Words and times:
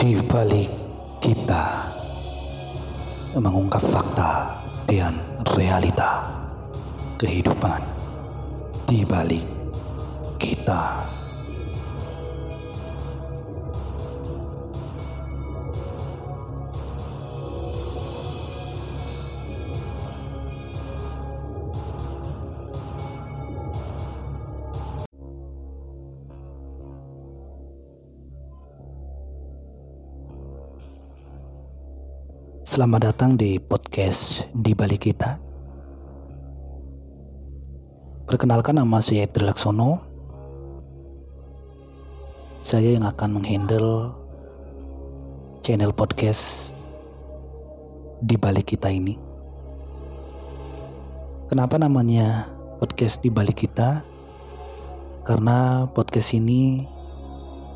di 0.00 0.16
balik 0.16 0.72
kita 1.20 1.84
mengungkap 3.36 3.84
fakta 3.84 4.48
dan 4.88 5.12
realita 5.52 6.24
kehidupan 7.20 7.84
di 8.88 9.04
balik 9.04 9.44
kita. 10.40 11.19
Selamat 32.70 33.10
datang 33.10 33.34
di 33.34 33.58
podcast 33.58 34.46
di 34.54 34.78
balik 34.78 35.10
kita. 35.10 35.42
Perkenalkan 38.30 38.78
nama 38.78 39.02
saya 39.02 39.26
Trilaksono. 39.26 39.98
Saya 42.62 42.94
yang 42.94 43.02
akan 43.10 43.42
menghandle 43.42 44.14
channel 45.66 45.90
podcast 45.90 46.70
di 48.22 48.38
balik 48.38 48.70
kita 48.70 48.86
ini. 48.86 49.18
Kenapa 51.50 51.74
namanya 51.74 52.54
podcast 52.78 53.18
di 53.18 53.34
balik 53.34 53.66
kita? 53.66 54.06
Karena 55.26 55.90
podcast 55.90 56.38
ini 56.38 56.86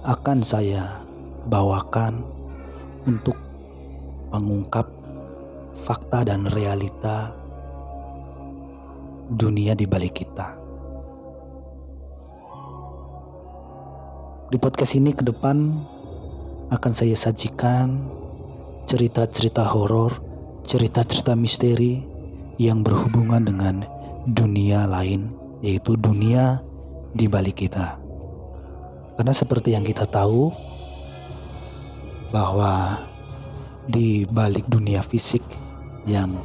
akan 0.06 0.39
saya 0.47 1.03
bawakan 1.50 2.22
untuk 3.11 3.53
mengungkap 4.33 4.86
fakta 5.75 6.22
dan 6.22 6.47
realita 6.47 7.34
dunia 9.28 9.75
di 9.75 9.89
balik 9.89 10.22
kita. 10.22 10.55
Di 14.53 14.56
podcast 14.61 14.94
ini 14.94 15.11
ke 15.11 15.27
depan 15.27 15.56
akan 16.70 16.92
saya 16.94 17.16
sajikan 17.19 18.06
cerita-cerita 18.86 19.64
horor, 19.64 20.14
cerita-cerita 20.62 21.34
misteri 21.34 22.05
yang 22.61 22.86
berhubungan 22.86 23.42
dengan 23.42 23.83
dunia 24.28 24.86
lain, 24.86 25.33
yaitu 25.64 25.98
dunia 25.98 26.62
di 27.16 27.27
balik 27.27 27.66
kita. 27.66 27.98
Karena 29.14 29.34
seperti 29.34 29.75
yang 29.75 29.83
kita 29.83 30.06
tahu 30.06 30.50
bahwa 32.34 32.98
di 33.89 34.25
balik 34.29 34.69
dunia 34.69 35.05
fisik 35.05 35.45
yang 36.09 36.41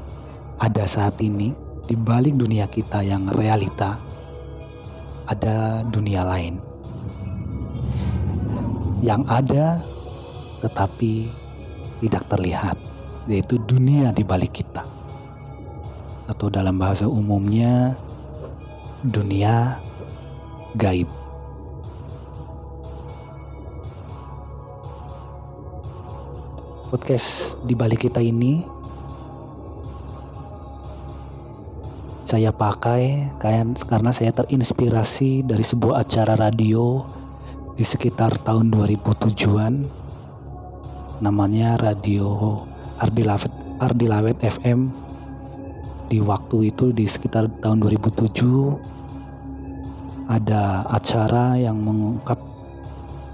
ada 0.60 0.84
saat 0.88 1.20
ini, 1.24 1.56
di 1.88 1.96
balik 1.96 2.36
dunia 2.36 2.68
kita 2.68 3.04
yang 3.04 3.28
realita, 3.32 4.00
ada 5.30 5.86
dunia 5.88 6.26
lain 6.26 6.70
yang 9.00 9.24
ada 9.32 9.80
tetapi 10.60 11.32
tidak 12.04 12.24
terlihat, 12.28 12.76
yaitu 13.32 13.56
dunia 13.64 14.12
di 14.12 14.28
balik 14.28 14.60
kita, 14.60 14.84
atau 16.28 16.52
dalam 16.52 16.76
bahasa 16.76 17.08
umumnya, 17.08 17.96
dunia 19.04 19.80
gaib. 20.76 21.08
Podcast 26.90 27.62
di 27.70 27.78
balik 27.78 28.10
kita 28.10 28.18
ini 28.18 28.66
saya 32.26 32.50
pakai 32.50 33.30
karena 33.86 34.10
saya 34.10 34.34
terinspirasi 34.34 35.46
dari 35.46 35.62
sebuah 35.62 36.02
acara 36.02 36.34
radio 36.34 37.06
di 37.78 37.86
sekitar 37.86 38.42
tahun 38.42 38.74
2007-an 38.74 39.86
namanya 41.22 41.78
radio 41.78 42.58
Ardilawet 42.98 43.54
Ardilawet 43.78 44.42
FM 44.42 44.90
di 46.10 46.18
waktu 46.26 46.74
itu 46.74 46.90
di 46.90 47.06
sekitar 47.06 47.54
tahun 47.62 47.86
2007 47.86 50.26
ada 50.26 50.90
acara 50.90 51.54
yang 51.54 51.78
mengungkap 51.78 52.42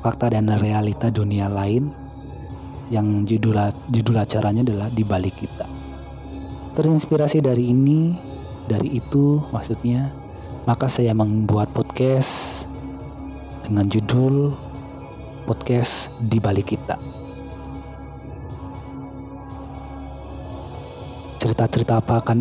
fakta 0.03 0.35
dan 0.35 0.51
realita 0.59 1.07
dunia 1.07 1.47
lain 1.47 2.03
yang 2.93 3.25
judul 3.25 3.57
judul 3.89 4.15
acaranya 4.21 4.61
adalah 4.61 4.87
di 4.93 5.01
balik 5.01 5.35
kita. 5.39 5.65
Terinspirasi 6.75 7.39
dari 7.39 7.71
ini, 7.71 8.13
dari 8.67 8.99
itu 8.99 9.39
maksudnya, 9.49 10.11
maka 10.67 10.85
saya 10.91 11.15
membuat 11.15 11.71
podcast 11.71 12.65
dengan 13.65 13.87
judul 13.89 14.53
podcast 15.49 16.13
di 16.21 16.37
balik 16.37 16.75
kita. 16.75 16.99
Cerita-cerita 21.41 22.01
apa 22.01 22.21
akan 22.25 22.39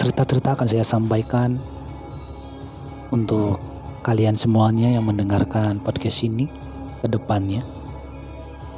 cerita-cerita 0.00 0.56
akan 0.56 0.66
saya 0.66 0.84
sampaikan 0.84 1.60
untuk 3.12 3.60
kalian 4.00 4.34
semuanya 4.34 4.90
yang 4.90 5.04
mendengarkan 5.04 5.78
podcast 5.78 6.24
ini 6.24 6.48
ke 7.04 7.06
depannya 7.06 7.60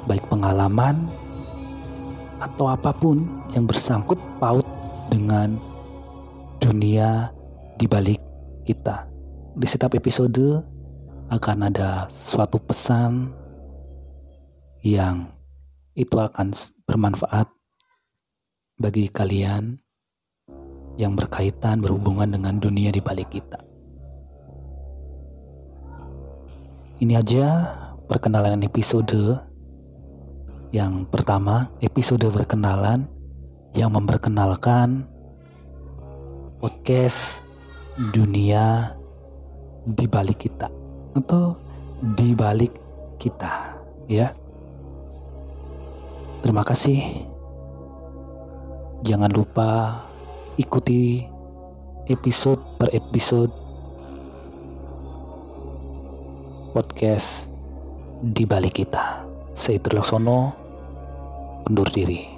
baik 0.08 0.24
pengalaman 0.32 1.12
atau 2.40 2.72
apa 2.72 2.96
pun 2.96 3.28
yang 3.52 3.68
bersangkut 3.68 4.16
paut 4.40 4.64
dengan 5.12 5.60
dunia 6.58 7.28
di 7.76 7.84
balik 7.84 8.16
kita. 8.64 9.04
Di 9.58 9.66
setiap 9.68 9.92
episode 9.92 10.64
akan 11.28 11.68
ada 11.68 12.08
suatu 12.08 12.56
pesan 12.56 13.28
yang 14.80 15.28
itu 15.92 16.16
akan 16.16 16.54
bermanfaat 16.88 17.50
bagi 18.78 19.10
kalian 19.10 19.76
yang 20.96 21.14
berkaitan 21.14 21.82
berhubungan 21.82 22.30
dengan 22.30 22.56
dunia 22.58 22.94
di 22.94 23.02
balik 23.02 23.30
kita. 23.34 23.58
Ini 26.98 27.14
aja 27.14 27.46
perkenalan 28.10 28.62
episode 28.66 29.47
yang 30.68 31.08
pertama, 31.08 31.72
episode 31.80 32.28
berkenalan 32.28 33.08
yang 33.72 33.88
memperkenalkan 33.88 35.08
podcast 36.60 37.40
dunia 38.12 38.92
di 39.88 40.04
balik 40.04 40.44
kita 40.44 40.68
atau 41.16 41.56
di 42.04 42.36
balik 42.36 42.76
kita, 43.16 43.80
ya. 44.12 44.28
Terima 46.44 46.60
kasih. 46.60 47.24
Jangan 49.08 49.32
lupa 49.32 50.04
ikuti 50.60 51.24
episode 52.12 52.60
per 52.76 52.92
episode 52.92 53.50
podcast 56.76 57.48
di 58.20 58.44
balik 58.44 58.84
kita. 58.84 59.24
Saya 59.54 59.82
Laksono 59.82 60.57
undur 61.68 61.92
diri. 61.92 62.37